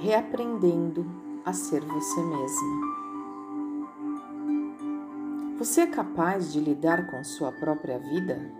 [0.00, 1.04] reaprendendo
[1.44, 3.00] a ser você mesma.
[5.58, 8.50] Você é capaz de lidar com sua própria vida?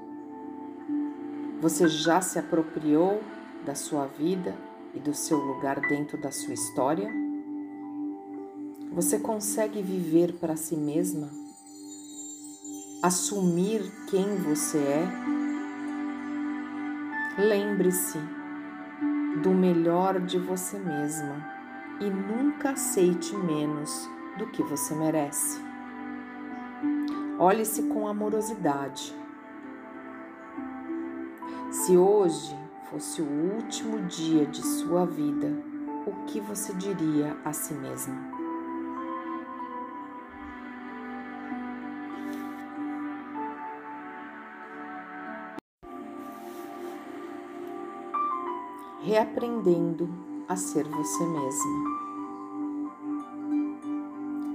[1.62, 3.22] Você já se apropriou
[3.64, 4.54] da sua vida
[4.94, 7.10] e do seu lugar dentro da sua história?
[8.92, 11.30] Você consegue viver para si mesma?
[13.02, 13.80] Assumir
[14.10, 15.08] quem você é?
[17.38, 18.39] Lembre-se
[19.42, 21.46] do melhor de você mesma
[22.00, 25.60] e nunca aceite menos do que você merece.
[27.38, 29.14] Olhe-se com amorosidade.
[31.70, 32.54] Se hoje
[32.90, 35.48] fosse o último dia de sua vida,
[36.06, 38.39] o que você diria a si mesma?
[49.02, 50.08] Reaprendendo
[50.46, 52.00] a ser você mesma.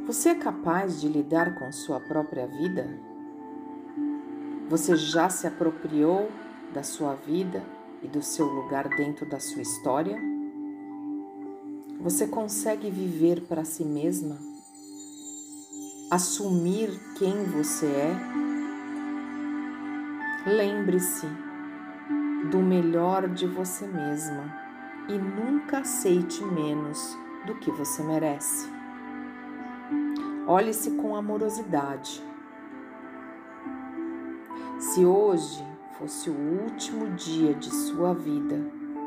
[0.06, 3.00] Você é capaz de lidar com sua própria vida?
[4.70, 6.30] Você já se apropriou
[6.74, 7.64] da sua vida
[8.04, 10.22] e do seu lugar dentro da sua história?
[12.02, 14.38] Você consegue viver para si mesma?
[16.12, 18.16] Assumir quem você é?
[20.46, 21.55] Lembre-se
[22.50, 24.54] do melhor de você mesma
[25.08, 28.70] e nunca aceite menos do que você merece.
[30.48, 32.24] Olhe-se com amorosidade.
[34.80, 35.66] Se hoje
[35.98, 38.56] fosse o último dia de sua vida,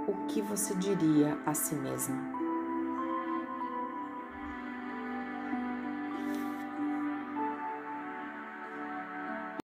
[0.07, 2.38] o que você diria a si mesma?